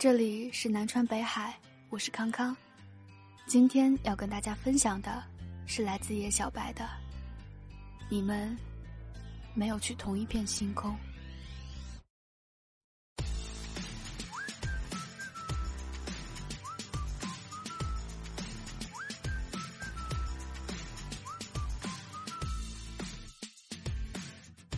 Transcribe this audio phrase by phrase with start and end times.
[0.00, 1.54] 这里是南川北海，
[1.90, 2.56] 我是康康。
[3.46, 5.22] 今天要跟大家分享的
[5.66, 6.88] 是来自叶小白的。
[8.08, 8.56] 你们
[9.52, 10.96] 没有去同一片星空。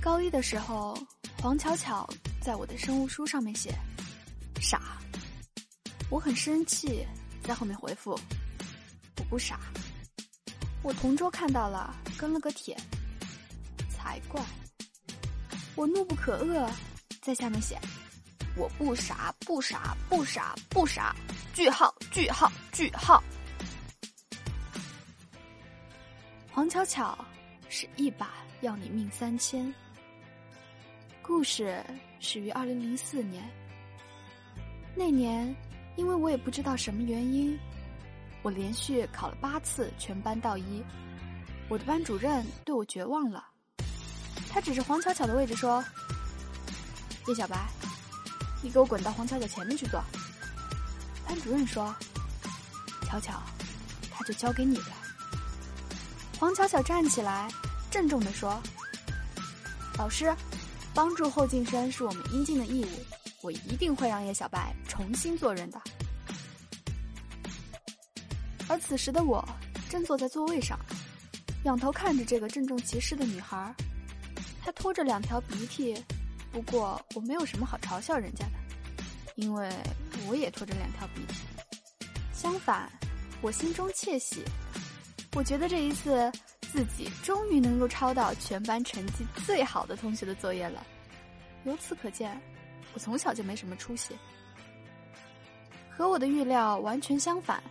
[0.01, 0.99] 高一的时候，
[1.41, 2.05] 黄巧巧
[2.41, 3.73] 在我的生物书上面写
[4.61, 5.01] “傻”，
[6.13, 7.07] 我很生气，
[7.43, 8.11] 在后面回复
[9.17, 9.59] “我不傻”。
[10.85, 12.77] 我同桌看到了，跟了个帖，
[13.89, 14.39] 才怪！
[15.75, 16.71] 我怒不可遏，
[17.23, 17.79] 在下面写
[18.59, 21.17] “我不傻，不傻，不傻，不傻”，
[21.55, 23.25] 句号，句号，句号。
[26.51, 27.17] 黄巧巧
[27.71, 29.75] 是一把要你命三千。
[31.23, 31.83] 故事
[32.21, 33.43] 始于二零零四年。
[34.95, 35.57] 那年，
[35.97, 37.59] 因为我也不知道什么原因，
[38.43, 40.83] 我连续考了八次全班倒一。
[41.69, 43.45] 我的班主任对我绝望了，
[44.51, 45.83] 他指着黄巧巧的位置说
[47.29, 47.57] ：“叶小白，
[48.63, 50.03] 你给我滚到黄巧巧前面去坐。”
[51.27, 51.95] 班主任说
[53.07, 53.43] ：“巧巧，
[54.11, 54.97] 他就交给你了。”
[56.39, 57.49] 黄巧巧站起来，
[57.91, 58.61] 郑重地说
[59.99, 60.35] ：“老师。”
[60.95, 62.89] 帮助后进生是我们应尽的义务，
[63.43, 65.81] 我一定会让叶小白重新做人的。
[68.69, 69.47] 而此时的我
[69.91, 70.79] 正坐在座位上，
[71.65, 73.75] 仰头看着这个郑重其事的女孩，
[74.63, 76.03] 她拖着两条鼻涕。
[76.51, 79.05] 不过我没有什么好嘲笑人家的，
[79.37, 79.71] 因为
[80.29, 81.35] 我也拖着两条鼻涕。
[82.33, 82.91] 相反，
[83.41, 84.43] 我心中窃喜，
[85.35, 86.31] 我觉得这一次。
[86.73, 90.83] 自己终于能够抄到全班成绩最好的同学的作业了，
[91.67, 92.41] 由此可见，
[92.95, 94.17] 我从小就没什么出息。
[95.91, 97.63] 和我的预料完全相反，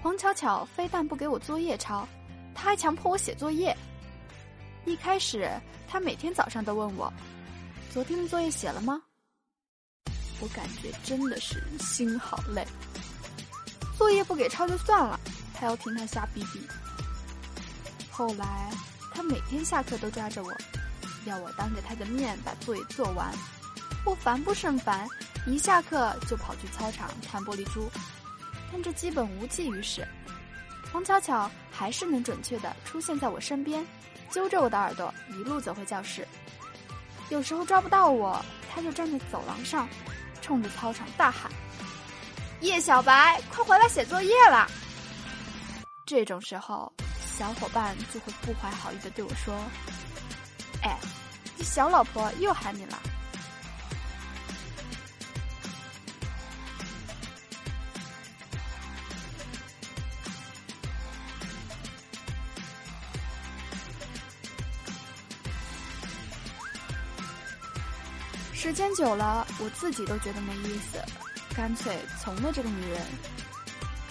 [0.00, 2.06] 黄巧巧非但不给我作业抄，
[2.54, 3.76] 她还强迫我写作业。
[4.84, 5.50] 一开始，
[5.88, 7.12] 她每天早上都问我
[7.92, 9.02] ：“昨天的作业写了吗？”
[10.40, 12.64] 我感觉真的是心好累。
[13.96, 15.18] 作业不给抄就算了，
[15.54, 16.60] 还要听她瞎逼逼。
[18.10, 18.70] 后来，
[19.12, 20.52] 他每天下课都抓着我，
[21.26, 23.32] 要我当着他的面把作业做完。
[24.08, 25.06] 我烦不胜烦，
[25.46, 27.90] 一下课就跑去操场弹玻璃珠，
[28.72, 30.02] 但这基本无济于事。
[30.90, 33.86] 黄巧巧还是能准确的出现在我身边，
[34.30, 36.26] 揪着我的耳朵一路走回教室。
[37.28, 38.42] 有时候抓不到我，
[38.74, 39.86] 他就站在走廊上，
[40.40, 41.52] 冲着操场大喊
[42.62, 44.66] ：“叶小白，快回来写作业啦！”
[46.06, 46.90] 这种时候。
[47.38, 49.54] 小伙伴就会不怀好意的对我说
[50.82, 50.98] ：“哎，
[51.56, 53.00] 你小老婆又喊你了。”
[68.68, 70.98] 时间久了，我自己都觉得没意思，
[71.56, 73.00] 干脆从了这个女人。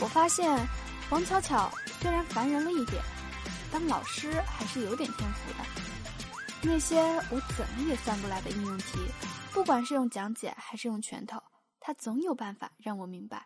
[0.01, 0.50] 我发现
[1.12, 1.69] 王巧巧
[2.01, 3.00] 虽然烦人了一点。
[3.72, 5.59] 当老师还是有点天赋的。
[6.63, 8.97] 那些我怎么也算不来的应用题，
[9.53, 11.39] 不管是用讲解还是用拳头，
[11.79, 13.45] 她总有办法让我明白。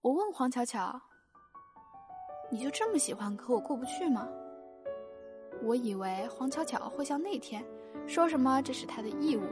[0.00, 0.98] 我问黄巧巧
[2.50, 4.26] ：“你就这么喜欢和我过不去吗？”
[5.62, 7.62] 我以为黄巧巧会像那天，
[8.08, 9.42] 说什么这是她的义务，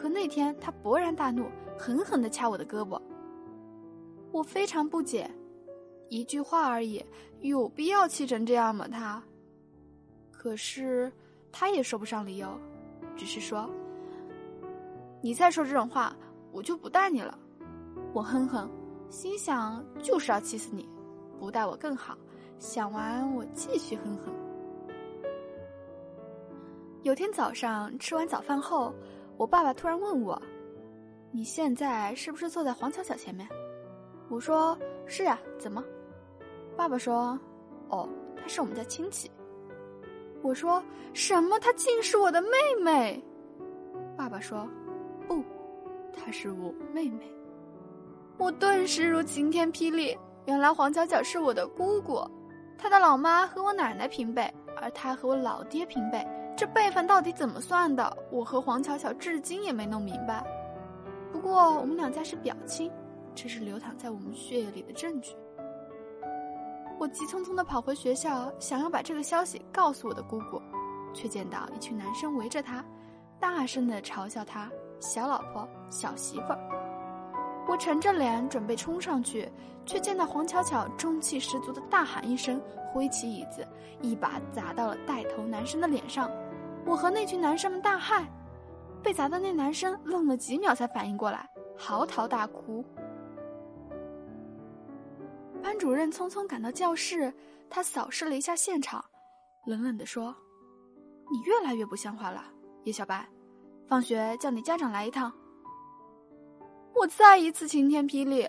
[0.00, 3.00] 可那天他勃然大怒，狠狠地掐我的胳膊。
[4.30, 5.28] 我非常不解。
[6.08, 7.04] 一句话而已，
[7.40, 8.86] 有必要气成这样吗？
[8.88, 9.22] 他，
[10.32, 11.12] 可是
[11.52, 12.48] 他也说不上理由，
[13.16, 13.68] 只是说
[15.20, 16.16] ：“你再说这种话，
[16.52, 17.38] 我就不带你了。”
[18.14, 18.70] 我哼哼，
[19.10, 20.88] 心想就是要气死你，
[21.38, 22.16] 不带我更好。
[22.58, 24.32] 想完，我继续哼哼。
[27.02, 28.94] 有天早上吃完早饭后，
[29.38, 30.40] 我爸爸突然问我
[31.30, 33.48] ：“你现在是不是坐在黄巧巧前面？”
[34.28, 34.76] 我说
[35.06, 35.82] ：“是呀，怎么？”
[36.76, 37.38] 爸爸说
[37.88, 39.30] ：“哦，她是我们家亲戚。”
[40.42, 40.82] 我说
[41.14, 41.56] ：“什么？
[41.60, 42.48] 她竟是我的妹
[42.82, 43.22] 妹？”
[44.18, 44.68] 爸爸说
[45.28, 45.42] ：“不，
[46.12, 47.32] 她是我妹妹。”
[48.38, 52.20] 我顿时如晴天霹雳，原来黄巧巧是我的姑姑，
[52.76, 56.18] 她的老妈和我奶奶平辈，而她和我老爹平辈，
[56.58, 58.16] 这辈分到底怎么算的？
[58.32, 60.44] 我和黄巧巧至今也没弄明白。
[61.30, 62.90] 不过我们两家是表亲，
[63.32, 65.36] 这是流淌在我们血液里的证据。
[66.98, 70.60] 我急匆匆地跑回学校，想要把这个消息告诉我的姑姑，
[71.14, 72.84] 却见到一群男生围着她，
[73.38, 74.68] 大声地嘲笑她
[74.98, 76.58] “小老婆”“小媳妇儿”。
[77.70, 79.48] 我沉着脸准备冲上去，
[79.86, 82.60] 却见到黄巧巧中气十足的大喊一声，
[82.92, 83.64] 挥起椅子，
[84.02, 86.28] 一把砸到了带头男生的脸上。
[86.88, 88.24] 我和那群男生们大骇，
[89.02, 91.46] 被砸的那男生愣了几秒才反应过来，
[91.76, 92.82] 嚎啕大哭。
[95.62, 97.30] 班主任匆匆赶到教室，
[97.68, 99.04] 他扫视了一下现场，
[99.66, 100.34] 冷冷地说
[101.30, 102.42] ：“你越来越不像话了，
[102.84, 103.28] 叶小白，
[103.86, 105.30] 放学叫你家长来一趟。”
[106.96, 108.48] 我再一次晴天霹雳，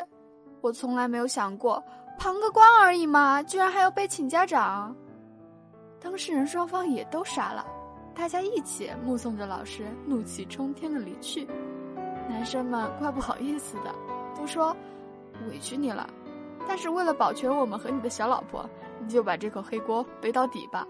[0.61, 1.83] 我从来没有想过，
[2.17, 4.95] 旁个光而已嘛，居然还要被请家长。
[5.99, 7.67] 当事人双方也都傻了，
[8.19, 11.47] 大家一起目送着老师怒气冲天的离去。
[12.27, 13.95] 男生们怪不好意思的，
[14.35, 14.75] 都说
[15.47, 16.07] 委屈你了。
[16.67, 18.69] 但是为了保全我们和你的小老婆，
[18.99, 20.85] 你就把这口黑锅背到底吧。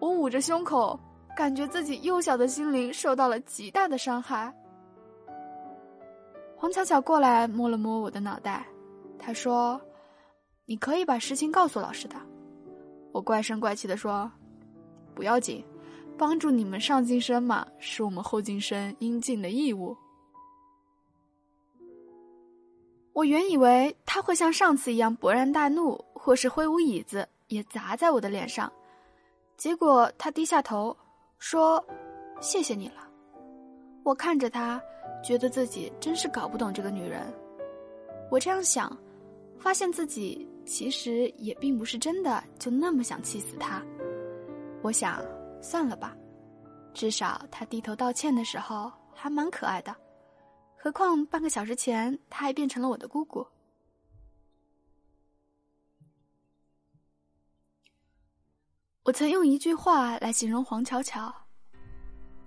[0.00, 0.98] 我捂着胸口，
[1.36, 4.52] 感觉自己幼小的心灵受到了极大的伤害。
[6.56, 8.66] 黄巧巧过来摸了摸我的脑袋，
[9.16, 9.80] 她说
[10.66, 12.16] ：“你可以把事情告诉老师的。”
[13.14, 14.28] 我怪声怪气的说
[15.14, 15.64] ：“不要紧，
[16.16, 19.96] 帮助你们上进生嘛，是我们后进生应尽的义务。”
[23.12, 28.72] 我原以为他会像上次一样勃然大怒，或是挥舞椅子也砸在我的脸上，
[29.56, 30.96] 结果他低下头
[31.38, 31.84] 说
[32.42, 33.08] ：“谢谢你了。”
[34.02, 34.82] 我看着他，
[35.22, 37.22] 觉得自己真是搞不懂这个女人。
[38.30, 38.94] 我这样想，
[39.58, 43.80] 发现自己其实也并不是真的就那么想气死他。
[44.82, 45.22] 我想，
[45.64, 46.14] 算了吧，
[46.92, 49.96] 至少他低头道歉的时候还蛮可爱的。
[50.76, 53.44] 何况半个小时前，她还变成了我的姑姑。
[59.04, 61.34] 我曾用一句话来形容黄巧巧，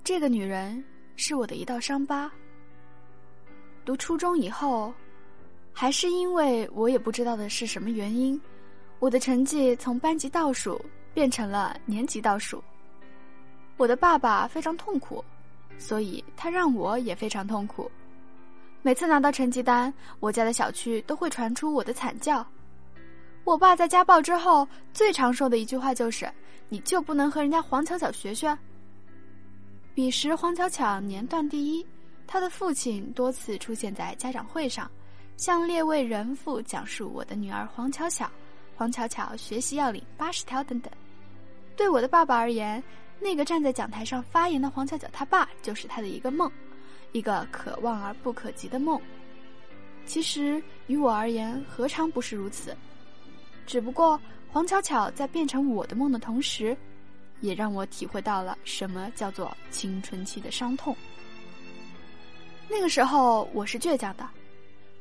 [0.03, 0.83] 这个女人
[1.15, 2.31] 是我的一道伤疤。
[3.83, 4.93] 读初中以后，
[5.73, 8.39] 还是因为我也不知道的是什么原因，
[8.99, 10.79] 我的成绩从班级倒数
[11.15, 12.63] 变成了年级倒数。
[13.77, 15.24] 我的爸爸非常痛苦，
[15.77, 17.89] 所以他让我也非常痛苦。
[18.81, 22.45] 每次拿到成绩单，我家的小区都会传出我的惨叫。
[23.44, 26.29] 我爸在家暴之后，最常说的一句话就是
[26.69, 28.57] ：“你就不能和人家黄巧巧学学？”
[29.95, 31.85] 彼时黄巧巧年段第一，
[32.27, 34.89] 她的父亲多次出现在家长会上，
[35.38, 38.29] 向列位人父讲述我的女儿黄巧巧，
[38.75, 40.91] 黄巧巧学习要领八十条等等。
[41.75, 42.83] 对我的爸爸而言，
[43.19, 46.51] 那个站在讲台上发言的黄巧巧，他爸就是他的一个梦。
[47.13, 49.01] 一个可望而不可及的梦，
[50.05, 52.75] 其实于我而言，何尝不是如此？
[53.65, 54.19] 只不过
[54.51, 56.77] 黄巧巧在变成我的梦的同时，
[57.39, 60.95] 也让我体会到了什么叫做青春期的伤痛。
[62.69, 64.27] 那个时候我是倔强的，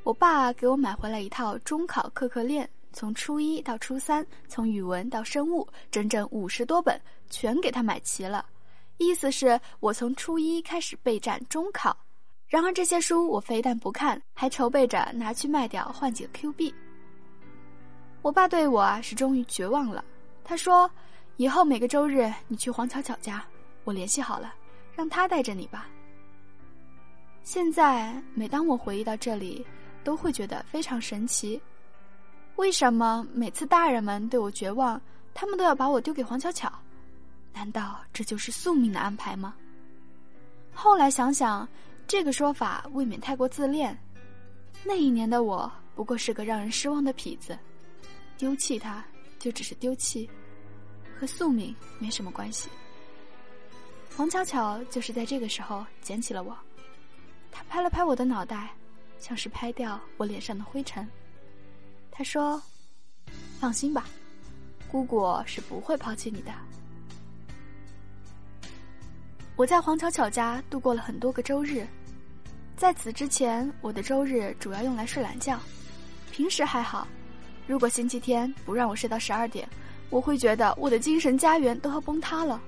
[0.04, 6.98] 我爸给我买回来一套中考课课练，从初一到初三，从语文到生物，整整五十多本，
[7.28, 8.46] 全给他买齐了。
[8.96, 11.94] 意思是我从初一开始备战中考，
[12.48, 16.74] 然而这些书我非但不看，还筹备着拿去卖掉换几个 Q 币。
[18.22, 20.02] 我爸对我啊是终于绝望了，
[20.42, 20.90] 他说
[21.36, 23.44] ：“以后每个周日你去黄巧巧家，
[23.84, 24.54] 我联系好了，
[24.94, 25.86] 让他带着你吧。”
[27.44, 29.66] 现在每当我回忆到这里，
[30.02, 31.60] 都会觉得非常神奇，
[32.56, 35.00] 为什么每次大人们对我绝望，
[35.34, 36.72] 他们都要把我丢给黄巧巧？
[37.52, 39.54] 难道这就是宿命的安排吗？
[40.74, 41.68] 后来想想，
[42.06, 43.96] 这个说法未免太过自恋。
[44.84, 47.58] 那一年的我不过是个让人失望的痞子，
[48.36, 49.04] 丢弃他
[49.38, 50.28] 就只是丢弃，
[51.18, 52.68] 和宿命没什么关系。
[54.16, 56.56] 黄巧巧就是在这个时候捡起了我，
[57.50, 58.70] 她拍了拍我的脑袋，
[59.18, 61.06] 像是拍掉我脸上的灰尘。
[62.16, 62.60] 他说
[63.60, 64.06] ：“放心吧，
[64.90, 66.50] 姑姑是不会抛弃你的。”
[69.54, 71.86] 我在黄巧巧家度过了很多个周日，
[72.74, 75.60] 在此之前，我的周日主要用来睡懒觉。
[76.32, 77.06] 平时还好，
[77.66, 79.68] 如果星期天不让我睡到十二点，
[80.08, 82.58] 我会觉得我的精神家园都要崩塌了。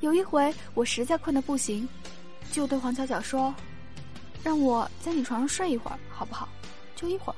[0.00, 1.88] 有一回，我实在困得不行，
[2.52, 3.54] 就对黄巧巧说
[4.44, 6.46] ：“让我在你床上睡一会儿，好不好？
[6.94, 7.36] 就一会儿。”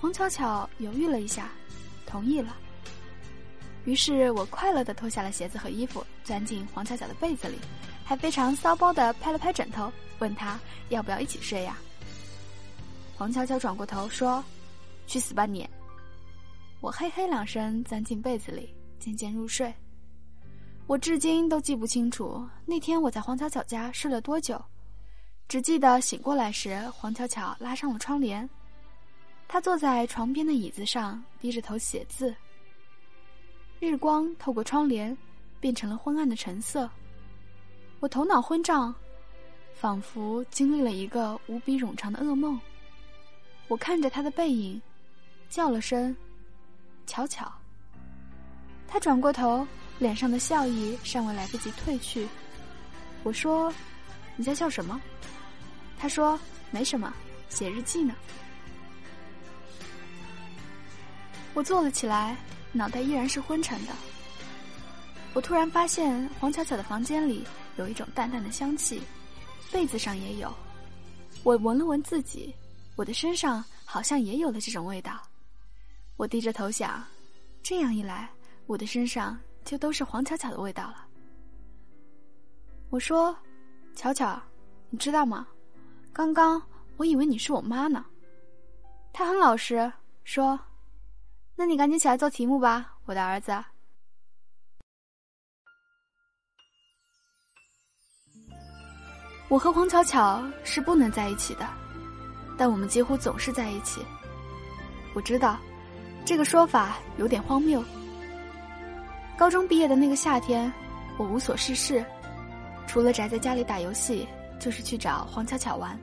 [0.00, 1.50] 黄巧巧犹豫了一下，
[2.06, 2.56] 同意了。
[3.84, 7.58] 于是我快乐的脱下了鞋子和衣服，钻进黄巧巧的被子里，
[8.04, 10.58] 还非常骚包的拍了拍枕头，问她
[10.90, 11.76] 要不要一起睡呀？
[13.16, 14.44] 黄巧巧转过头说
[15.08, 15.68] ：“去死吧你！”
[16.80, 19.74] 我嘿嘿两声，钻进被子里，渐渐入睡。
[20.86, 24.62] 我至今都记不清楚那天我在黄巧巧家睡了多久，
[25.48, 28.48] 只记得醒过来时，黄巧巧拉上了窗帘。
[29.48, 32.34] 他坐在床边的椅子上，低着头写字。
[33.80, 35.16] 日光透过窗帘，
[35.58, 36.88] 变成了昏暗的橙色。
[38.00, 38.94] 我头脑昏胀，
[39.74, 42.60] 仿佛经历了一个无比冗长的噩梦。
[43.68, 44.80] 我看着他的背影，
[45.48, 46.14] 叫了声
[47.06, 47.50] “巧巧”。
[48.86, 49.66] 他转过头，
[49.98, 52.28] 脸上的笑意尚未来不及褪去。
[53.22, 53.72] 我说
[54.36, 55.00] ：“你在笑什么？”
[55.98, 56.38] 他说
[56.70, 57.12] ：“没什么，
[57.48, 58.14] 写日记呢。”
[61.58, 62.36] 我坐了起来，
[62.70, 63.92] 脑袋依然是昏沉的。
[65.34, 69.02] 我突然发现黄巧巧的房间里有一种淡淡的香气，
[69.72, 70.54] 被子上也有。
[71.42, 72.54] 我闻了闻自己，
[72.94, 75.20] 我的身上好像也有了这种味道。
[76.16, 77.04] 我低着头想，
[77.60, 78.30] 这样一来，
[78.68, 81.06] 我的身上就都是黄巧巧的味道了。
[82.88, 83.36] 我说
[83.96, 84.40] ：“巧巧，
[84.90, 85.44] 你知道吗？
[86.12, 86.62] 刚刚
[86.96, 88.06] 我以为你是我妈呢。”
[89.12, 90.56] 她很老实说
[91.60, 93.52] ：“那你赶紧起来做题目吧，我的儿子。”
[99.50, 101.68] 我和黄巧巧是不能在一起的，
[102.56, 104.00] 但我们几乎总是在一起。
[105.14, 105.58] 我知道，
[106.24, 107.82] 这个说法有点荒谬。
[109.36, 110.72] 高中毕业的那个夏天，
[111.16, 112.04] 我无所事事。
[112.86, 114.28] 除了宅在家里打游戏，
[114.60, 115.98] 就是去找黄巧巧玩。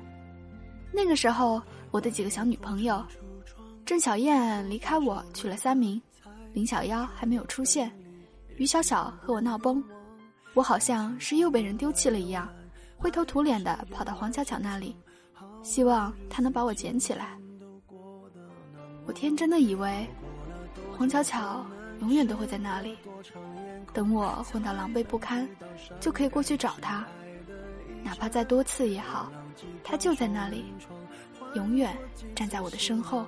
[0.92, 3.02] 那个时候，我的几个小女朋友，
[3.86, 6.02] 郑小燕离开我去了三明，
[6.54, 7.92] 林小妖还没有出现，
[8.58, 9.84] 于小小和我闹崩，
[10.56, 12.50] 我好像是又被人丢弃了一样，
[12.98, 14.96] 灰头土脸的跑到黄巧巧那里，
[15.62, 17.38] 希望她能把我捡起来。
[19.06, 20.08] 我天真的以为，
[20.98, 21.64] 黄巧巧
[22.00, 22.98] 永远都会在那里。
[23.94, 25.48] 等我混到狼狈不堪，
[26.00, 27.06] 就可以过去找她，
[28.04, 29.32] 哪怕再多次也好，
[29.84, 30.66] 她就在那里，
[31.54, 31.96] 永远
[32.34, 33.24] 站在我的身后。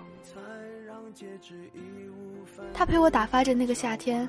[2.73, 4.27] 他陪我打发着那个夏天，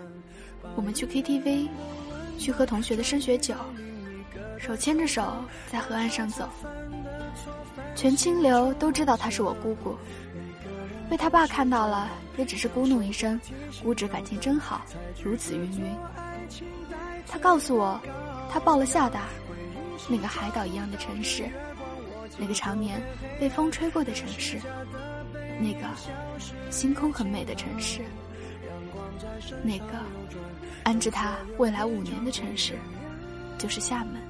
[0.74, 1.68] 我们去 KTV，
[2.38, 3.54] 去喝同学的升学酒，
[4.58, 6.48] 手牵着手在河岸上走，
[7.94, 9.96] 全清流都知道他是我姑姑，
[11.10, 13.40] 被他爸看到了，也只是咕哝一声
[13.82, 14.84] ：“姑侄感情真好。”
[15.22, 15.94] 如此云云。
[17.26, 18.00] 他告诉我，
[18.50, 19.28] 他报了厦大，
[20.08, 21.44] 那个海岛一样的城市，
[22.38, 23.02] 那个常年
[23.38, 24.58] 被风吹过的城市，
[25.60, 25.86] 那个
[26.70, 28.00] 星空很美的城市，
[29.62, 29.84] 那个
[30.84, 32.78] 安置他未来五年的城市，
[33.58, 34.22] 就是厦门。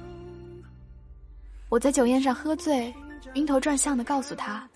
[1.69, 2.93] 我在酒宴上喝醉，
[3.35, 4.67] 晕头转向的告诉他，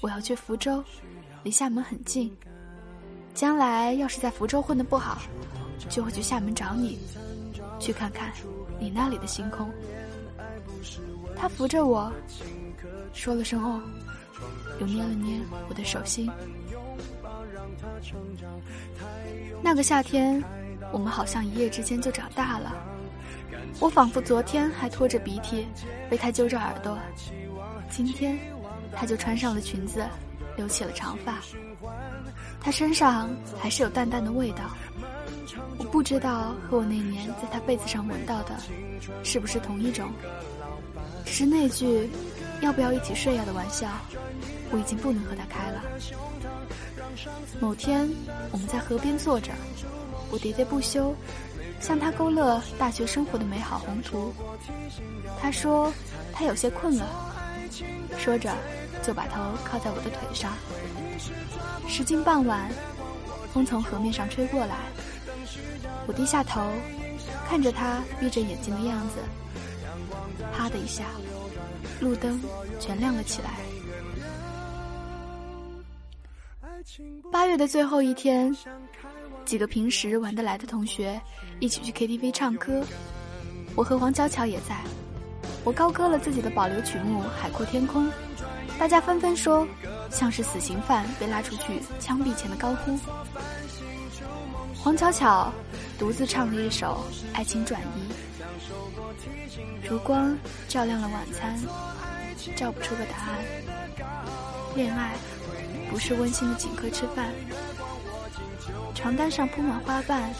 [0.00, 0.82] 我要去福州，
[1.42, 2.34] 离厦门很近，
[3.34, 5.18] 将来要是在福州混得不好。
[5.88, 6.98] 就会去厦门找你，
[7.78, 8.32] 去看看
[8.80, 9.70] 你那里的星空。
[11.36, 12.12] 他扶着我，
[13.12, 13.80] 说了声“哦”，
[14.80, 16.30] 又捏了捏我的手心。
[19.62, 20.42] 那个夏天，
[20.92, 22.74] 我们好像一夜之间就长大了。
[23.80, 25.66] 我仿佛昨天还拖着鼻涕
[26.10, 26.98] 被他揪着耳朵，
[27.88, 28.38] 今天
[28.92, 30.04] 他就穿上了裙子，
[30.56, 31.38] 留起了长发。
[32.60, 33.28] 他身上
[33.60, 34.64] 还是有淡淡的味道。
[35.78, 38.56] 我不知道和我那年在他被子上闻到的，
[39.22, 40.10] 是不是同一种。
[41.28, 42.08] 只是那句
[42.62, 43.86] “要不要一起睡呀”的玩笑，
[44.70, 45.82] 我已经不能和他开了。
[47.60, 48.08] 某天
[48.50, 49.52] 我们在河边坐着，
[50.30, 51.14] 我喋喋不休，
[51.80, 54.32] 向他勾勒大学生活的美好宏图。
[55.38, 55.92] 他说
[56.32, 57.06] 他有些困了，
[58.18, 58.50] 说着
[59.02, 60.54] 就把头靠在我的腿上。
[61.86, 62.70] 时近傍晚，
[63.52, 64.76] 风从河面上吹过来。
[66.06, 66.72] 我低下头，
[67.46, 69.16] 看着他闭着眼睛的样子。
[70.56, 71.04] 啪的一下，
[72.00, 72.40] 路灯
[72.78, 73.58] 全亮了起来。
[77.30, 78.56] 八月的最后一天，
[79.44, 81.20] 几个平时玩得来的同学
[81.60, 82.82] 一起去 KTV 唱歌，
[83.74, 84.76] 我和黄巧巧也在。
[85.64, 88.06] 我高歌了自己的保留曲目《海阔天空》，
[88.78, 89.66] 大家纷纷说，
[90.10, 92.98] 像是死刑犯被拉出去枪毙前的高呼。
[94.74, 95.52] 黄巧巧
[95.98, 97.04] 独自唱了一首
[97.36, 98.12] 《爱情转移》，
[99.86, 100.36] 烛光
[100.68, 101.58] 照亮了晚餐，
[102.56, 103.38] 照不出个答案。
[104.74, 105.14] 恋爱
[105.90, 107.32] 不是温馨的请客吃饭，
[108.94, 110.30] 床单上铺满花瓣，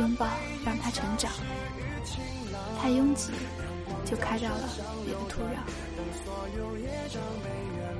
[0.00, 0.26] 拥抱
[0.64, 1.30] 让它成长。
[2.80, 3.30] 太拥挤，
[4.04, 4.68] 就开掉了
[5.04, 5.58] 别的土壤。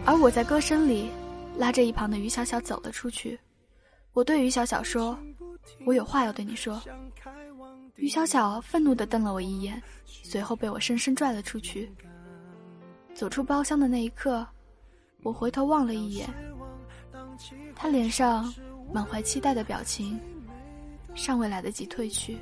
[0.05, 1.11] 而我在歌声里
[1.57, 3.39] 拉着一旁的于小小走了出去。
[4.13, 5.19] 我对于小小说。
[5.87, 6.79] 我有话要对你说。
[7.97, 11.91] 于小小愤怒地瞪了我一眼，随后被我深深拽了出去。
[13.15, 14.47] 走出包厢的那一刻，
[15.23, 16.29] 我回头望了一眼，
[17.77, 18.53] 他脸上
[18.93, 20.19] 满怀期待的表情，
[21.15, 22.37] 尚未来得及褪去。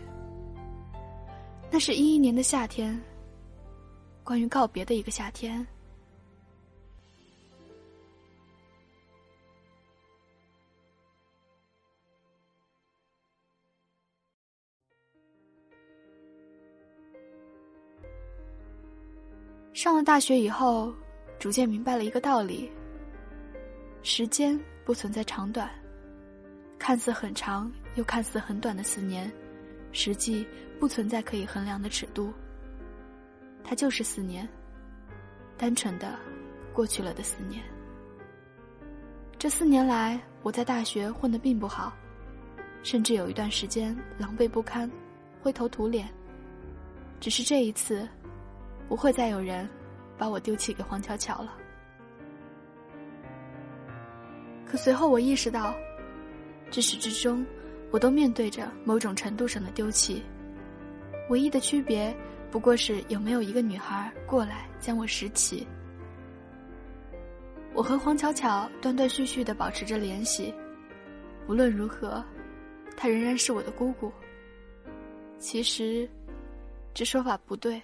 [1.70, 2.98] 那是一一年的夏天，
[4.24, 5.66] 关于告别的一个夏天。
[19.82, 20.94] 上了大学以后，
[21.40, 22.70] 逐渐明白了一个道理：
[24.04, 25.68] 时间不存在长短，
[26.78, 29.28] 看似很长又看似很短的四年，
[29.90, 30.46] 实际
[30.78, 32.32] 不存在可以衡量的尺度。
[33.64, 34.48] 它就是四年，
[35.58, 36.16] 单纯的
[36.72, 37.60] 过去了的四年。
[39.36, 41.92] 这四年来，我在大学混得并不好，
[42.84, 44.88] 甚至有一段时间狼狈不堪，
[45.42, 46.08] 灰头土脸。
[47.18, 48.08] 只是这一次。
[48.88, 49.68] 不会再有人
[50.18, 51.56] 把我丢弃给黄巧巧了。
[54.66, 55.74] 可随后我意识到，
[56.70, 57.44] 至始至终，
[57.90, 60.22] 我都面对着某种程度上的丢弃。
[61.28, 62.14] 唯一的区别，
[62.50, 65.66] 不过是有没有一个女孩过来将我拾起。
[67.74, 70.54] 我和黄巧巧断断续续的保持着联系，
[71.48, 72.22] 无论如何，
[72.96, 74.12] 她仍然是我的姑姑。
[75.38, 76.08] 其实，
[76.94, 77.80] 这说法不对。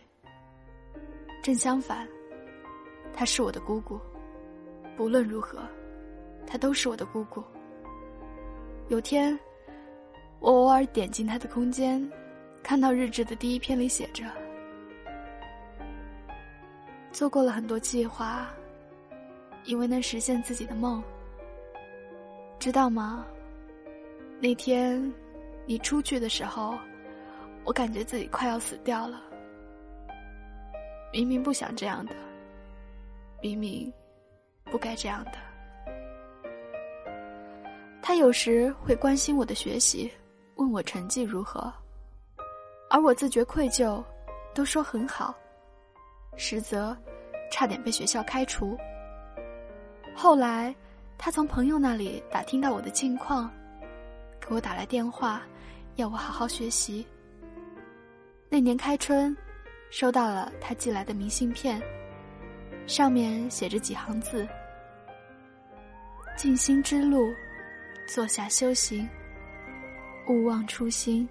[1.43, 2.07] 正相反，
[3.13, 3.99] 她是我的姑姑，
[4.97, 5.61] 不论如何，
[6.47, 7.43] 她都是我的姑姑。
[8.89, 9.39] 有天，
[10.41, 12.07] 我偶尔点进她的空间，
[12.63, 14.25] 看到日志的第一篇里写着
[17.13, 18.49] ：“做过了很多计划，
[19.65, 21.03] 因为能实现自己的梦。
[22.59, 23.27] 知道吗？
[24.41, 25.13] 那天
[25.67, 26.77] 你出去的时候，
[27.65, 29.23] 我感觉自己快要死掉了。”
[31.13, 32.15] 明明不想这样的，
[33.41, 33.93] 明明
[34.65, 35.33] 不该这样的。
[38.03, 40.11] 他有时会关心我的学习，
[40.57, 41.73] 问我成绩如何，
[42.91, 44.03] 而我自觉愧疚，
[44.55, 45.35] 都说很好，
[46.37, 46.97] 实则
[47.51, 48.77] 差点被学校开除。
[50.15, 50.75] 后来，
[51.17, 53.51] 他从朋友那里打听到我的近况，
[54.41, 55.43] 给我打来电话，
[55.97, 57.07] 要我好好学习。
[58.49, 59.37] 那年开春。
[59.91, 61.83] 收到了他寄来的明信片，
[62.87, 64.47] 上面写着几行字
[66.37, 67.33] ：“静心之路，
[68.07, 69.09] 坐下修行，
[70.29, 71.29] 勿忘初心，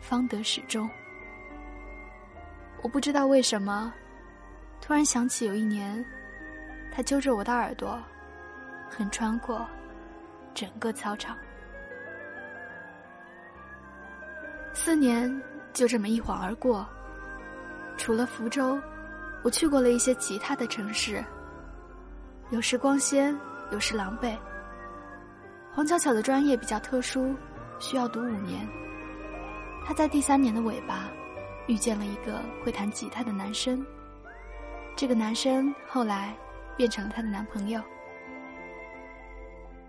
[0.00, 0.88] 方得始终。”
[2.82, 3.92] 我不知道为什么，
[4.80, 6.04] 突然想起有一年，
[6.90, 8.00] 他揪着我的耳朵，
[8.88, 9.68] 横穿过
[10.54, 11.36] 整个操场。
[14.72, 15.42] 四年
[15.74, 16.88] 就这么一晃而过。
[17.98, 18.80] 除了福州，
[19.42, 21.22] 我去过了一些其他的城市。
[22.50, 23.36] 有时光鲜，
[23.72, 24.34] 有时狼狈。
[25.74, 27.34] 黄巧巧的专业比较特殊，
[27.78, 28.66] 需要读五年。
[29.84, 31.10] 她在第三年的尾巴，
[31.66, 33.84] 遇见了一个会弹吉他的男生。
[34.96, 36.34] 这个男生后来
[36.76, 37.82] 变成了她的男朋友。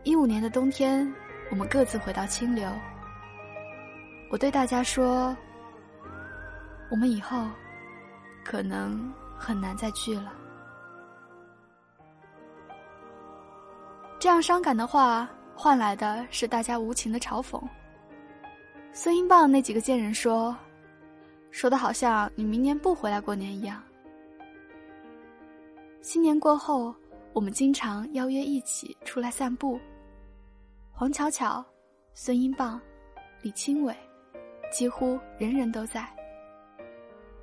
[0.04, 1.10] 一五年的冬天，
[1.52, 2.70] 我们各自回到清流。
[4.32, 5.36] 我对大家说
[6.92, 7.48] ：“我们以后。”
[8.50, 10.34] 可能很难再聚了。
[14.18, 17.62] 这样伤感的话，换来的是大家无情的嘲讽。
[18.92, 20.58] 孙英棒那几个贱人说
[21.52, 23.84] ：“说的好像你明年不回来过年一样。”
[26.02, 26.96] 新年过后，
[27.34, 29.80] 我们经常邀约一起出来散步。
[30.92, 31.64] 黄巧巧、
[32.16, 32.82] 孙英棒、
[33.44, 33.96] 李清伟，
[34.72, 36.19] 几乎人人都在。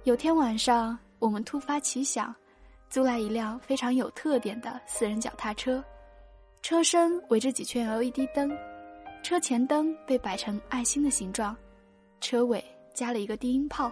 [0.07, 2.33] 有天晚上，我们突发奇想，
[2.89, 5.83] 租来一辆非常有特点的私人脚踏车，
[6.63, 8.57] 车身围着几圈 LED 灯，
[9.25, 11.57] 车前灯被摆成爱心的形状，
[12.21, 12.65] 车尾
[12.95, 13.91] 加了一个低音炮，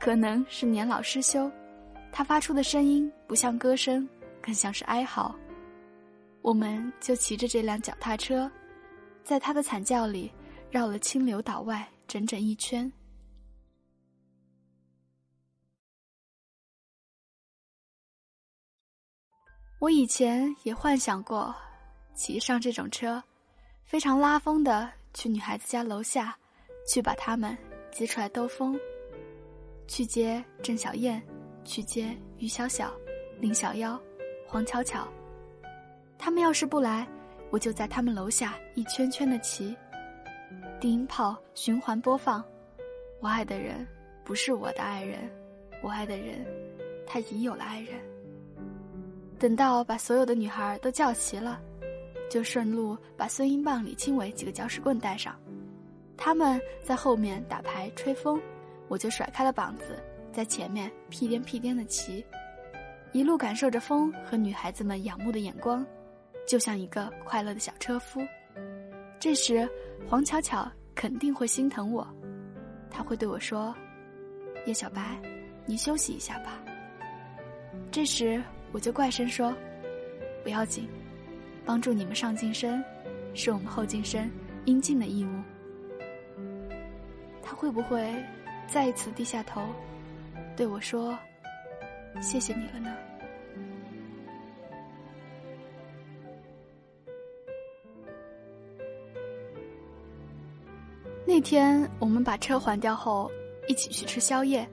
[0.00, 1.48] 可能是年老失修，
[2.10, 4.08] 它发出的声音不像歌声，
[4.42, 5.32] 更像是哀嚎。
[6.42, 8.50] 我们就骑着这辆脚踏车，
[9.22, 10.32] 在它的惨叫里
[10.68, 12.92] 绕了清流岛外整整一圈。
[19.78, 21.54] 我以前也幻想过，
[22.14, 23.22] 骑上这种车，
[23.84, 26.34] 非常拉风的去女孩子家楼下，
[26.88, 27.56] 去把她们
[27.90, 28.78] 接出来兜风，
[29.86, 31.22] 去接郑小燕，
[31.62, 32.90] 去接于小小、
[33.38, 34.00] 林小妖、
[34.46, 35.06] 黄巧巧。
[36.16, 37.06] 他们要是不来，
[37.50, 39.76] 我就在他们楼下一圈圈的骑，
[40.80, 42.42] 低音炮循环播放。
[43.20, 43.86] 我爱的人
[44.24, 45.30] 不是我的爱人，
[45.82, 46.46] 我爱的人，
[47.06, 48.00] 他已有了爱人。
[49.38, 51.60] 等到把所有的女孩都叫齐了，
[52.30, 55.38] 就顺路把孙英棒、李青伟几个搅屎棍带上，
[56.16, 58.40] 他们在后面打牌吹风，
[58.88, 62.24] 我就甩开了膀子，在前面屁颠屁颠的骑，
[63.12, 65.84] 一路感受着风和女孩子们仰慕的眼光，
[66.48, 68.22] 就像一个快乐的小车夫。
[69.20, 69.68] 这时，
[70.08, 72.08] 黄巧巧肯定会心疼我，
[72.90, 73.74] 她会对我说
[74.64, 75.20] ：“叶小白，
[75.66, 76.58] 你休息一下吧。”
[77.92, 78.42] 这时。
[78.72, 79.54] 我就怪声说
[80.44, 80.88] ：“不要紧，
[81.64, 82.82] 帮助你们上晋升，
[83.34, 84.30] 是我们后晋生
[84.66, 85.28] 应尽的义务。”
[87.42, 88.14] 他会不会
[88.66, 89.62] 再一次低下头，
[90.56, 91.16] 对我说
[92.20, 92.94] ：“谢谢你了呢？”
[101.28, 103.30] 那天我们把车还掉后，
[103.68, 104.68] 一起去吃宵夜。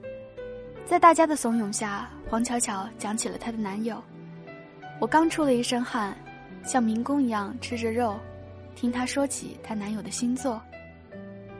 [0.86, 4.02] 在大家的怂恿下，黄巧巧讲起了她的男友。
[5.00, 6.18] 我刚出了一身汗，
[6.64, 8.18] 像民工一样吃着肉，
[8.74, 10.60] 听她说起她男友的星座。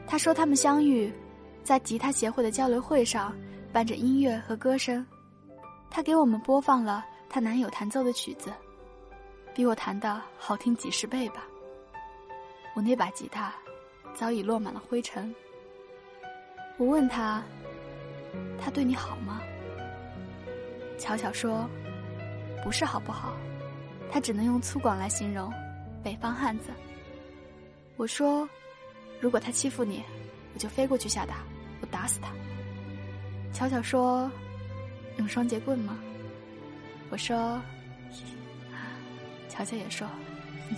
[0.04, 1.12] 她说他们相遇，
[1.62, 3.32] 在吉他协会的交流会上，
[3.72, 5.06] 伴着音乐和歌声。
[5.88, 8.52] 她给我们播放了她男友弹奏的曲子，
[9.54, 11.44] 比我弹的好听几十倍吧。
[12.74, 13.54] 我那把吉他
[14.12, 15.32] 早已落满了灰尘。
[16.78, 17.40] 我问她。
[18.60, 19.40] 他对你好吗？
[20.98, 21.68] 巧巧说
[22.64, 23.36] ：“不是好不好，
[24.10, 25.52] 他只能用粗犷来形容，
[26.02, 26.70] 北方汉子。”
[27.96, 28.48] 我说
[29.20, 30.02] ：“如果他欺负你，
[30.54, 31.44] 我就飞过去下打，
[31.80, 32.30] 我打死他。”
[33.52, 34.30] 巧巧说
[35.18, 35.98] ：“用双节棍吗？”
[37.10, 37.60] 我说
[39.48, 40.08] ：“巧巧也说。”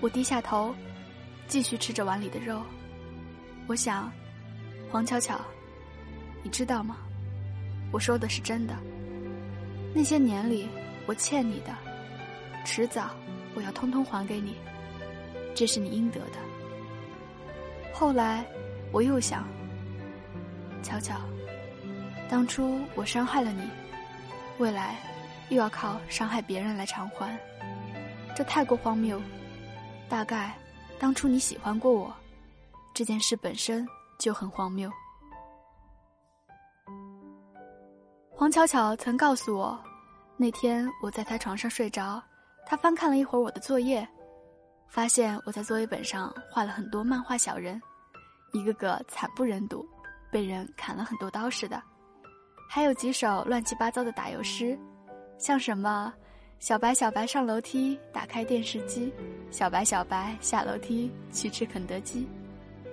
[0.00, 0.74] 我低下头，
[1.46, 2.62] 继续吃着碗里的肉。
[3.66, 4.12] 我想。
[4.90, 5.40] 黄巧巧，
[6.44, 6.98] 你知道吗？
[7.94, 8.76] 我说的是真的。
[9.94, 10.68] 那些年里，
[11.06, 11.72] 我欠你的，
[12.64, 13.10] 迟早
[13.54, 14.56] 我要通通还给你，
[15.54, 16.38] 这是你应得的。
[17.92, 18.44] 后来，
[18.90, 19.46] 我又想，
[20.82, 21.20] 巧巧，
[22.28, 23.62] 当初我伤害了你，
[24.58, 24.96] 未来
[25.50, 27.38] 又要靠伤害别人来偿还，
[28.34, 29.22] 这太过荒谬。
[30.08, 30.52] 大概，
[30.98, 32.12] 当初你喜欢过我，
[32.92, 33.86] 这件事本身。
[34.16, 34.88] 就很荒谬。
[38.36, 39.78] 黄巧巧曾告诉我，
[40.36, 42.20] 那天我在她床上睡着，
[42.66, 44.06] 她翻看了一会儿我的作业，
[44.88, 47.80] 发现我在作业本上画了很多漫画小人，
[48.52, 49.86] 一个个惨不忍睹，
[50.32, 51.80] 被人砍了很多刀似的，
[52.68, 54.76] 还有几首乱七八糟的打油诗，
[55.38, 56.12] 像什么
[56.58, 59.12] “小白小白上楼梯，打开电视机；
[59.48, 62.28] 小白小白下楼梯，去吃肯德基。”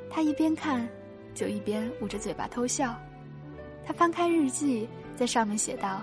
[0.10, 0.88] 他一边看。
[1.34, 2.94] 就一边捂着嘴巴偷笑，
[3.86, 4.86] 他翻开日记，
[5.22, 6.02] 在上面写道：“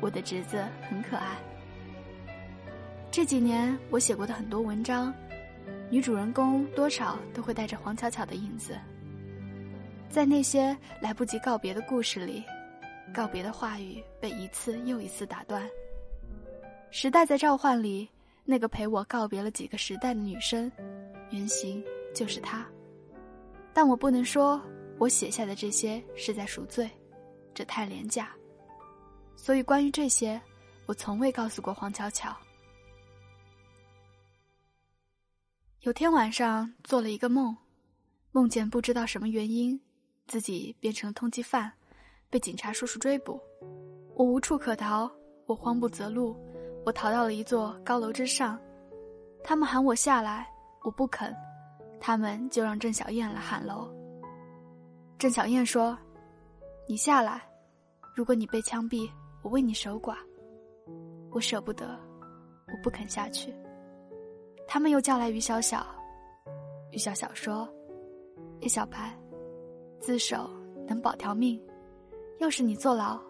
[0.00, 1.36] 我的侄子很可爱。”
[3.10, 5.12] 这几年我写过的很多文章，
[5.90, 8.78] 女主人公多少都会带着黄巧巧的影子。
[10.08, 12.44] 在那些来不及告别的故事里，
[13.12, 15.68] 告别的话语被一次又一次打断。
[16.92, 18.08] 时代在召唤里，
[18.44, 20.70] 那个陪我告别了几个时代的女生，
[21.30, 21.82] 原型
[22.14, 22.64] 就是她。
[23.74, 24.62] 但我不能说，
[24.98, 26.88] 我写下的这些是在赎罪，
[27.56, 28.30] 这太廉价。
[29.34, 30.38] 所以关于这些，
[30.84, 32.36] 我从未告诉过黄巧巧。
[35.80, 37.56] 有天晚上做了一个梦，
[38.32, 39.80] 梦见不知道什么原因，
[40.26, 41.72] 自己变成了通缉犯，
[42.28, 43.40] 被警察叔叔追捕。
[44.14, 45.10] 我无处可逃，
[45.46, 46.36] 我慌不择路，
[46.84, 48.60] 我逃到了一座高楼之上，
[49.42, 50.46] 他们喊我下来，
[50.82, 51.34] 我不肯。
[51.98, 53.90] 他们就让郑小燕来喊楼。
[55.18, 55.98] 郑小燕说
[56.88, 57.42] ：“你下来，
[58.14, 59.10] 如果你被枪毙，
[59.42, 60.16] 我为你守寡。”
[61.32, 61.98] 我舍不得，
[62.66, 63.54] 我不肯下去。
[64.66, 65.84] 他们又叫来于小小，
[66.90, 67.68] 于小小说
[68.60, 69.14] ：“叶小白，
[70.00, 70.48] 自首
[70.86, 71.60] 能保条命，
[72.38, 73.20] 要是你坐牢，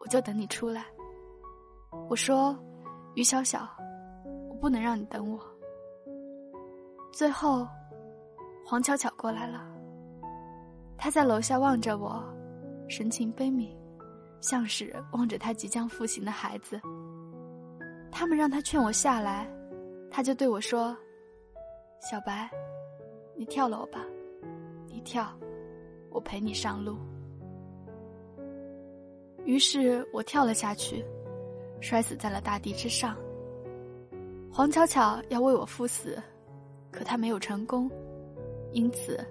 [0.00, 0.86] 我就等你出来。”
[2.08, 2.56] 我说
[3.14, 3.68] ：“于小小，
[4.48, 5.40] 我不能让你等我。”
[7.12, 7.66] 最后。
[8.66, 9.62] 黄巧巧过来了，
[10.96, 12.24] 她在楼下望着我，
[12.88, 13.74] 神情悲悯，
[14.40, 16.80] 像是望着他即将复刑的孩子。
[18.10, 19.48] 他们让他劝我下来，
[20.10, 20.96] 他就对我说
[22.00, 22.48] ：“小白，
[23.34, 24.04] 你跳楼吧，
[24.86, 25.32] 你跳，
[26.10, 26.96] 我陪你上路。”
[29.44, 31.04] 于是我跳了下去，
[31.80, 33.16] 摔死在了大地之上。
[34.52, 36.22] 黄巧巧要为我赴死，
[36.92, 37.90] 可她没有成功。
[38.72, 39.24] 因此，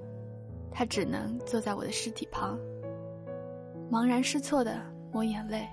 [0.72, 2.58] 他只能坐在我的尸体旁，
[3.91, 5.67] 茫然失措的抹眼泪。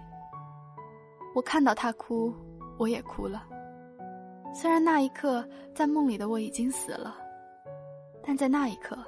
[1.34, 2.34] 我看到他哭，
[2.78, 3.46] 我也哭了。
[4.52, 7.16] 虽然那一刻在梦里的我已经死了，
[8.22, 8.98] 但在那一刻，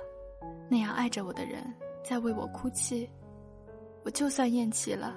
[0.68, 1.62] 那样爱着我的人
[2.04, 3.10] 在为我哭泣，
[4.04, 5.16] 我就算咽气了，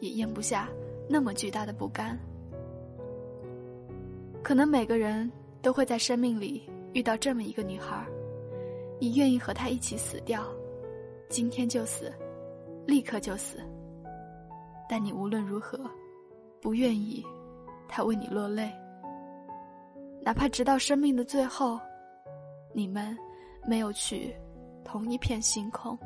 [0.00, 0.68] 也咽不下
[1.08, 2.16] 那么巨大的不甘。
[4.42, 6.62] 可能每个人都会在生命里
[6.92, 8.06] 遇到这么一个女孩，
[9.00, 10.44] 你愿意和她一起死掉，
[11.28, 12.12] 今天就死，
[12.86, 13.58] 立刻就死。
[14.88, 15.78] 但你无论如何，
[16.60, 17.24] 不愿意
[17.88, 18.72] 他为你落泪。
[20.22, 21.78] 哪怕直到生命的最后，
[22.72, 23.16] 你们
[23.66, 24.34] 没有去
[24.84, 25.98] 同一片星空。